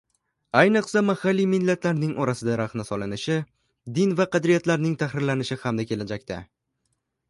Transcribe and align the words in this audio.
Ayniqsa, 0.61 1.03
mahalliy 1.09 1.47
millatlarning 1.51 2.17
orasiga 2.25 2.57
rahna 2.63 2.87
solinishi, 2.89 3.39
din 4.01 4.19
va 4.23 4.29
qadriyatlarning 4.37 5.01
tahqirlanishi 5.05 5.65
hamda 5.65 5.91
kelajakda 5.95 6.45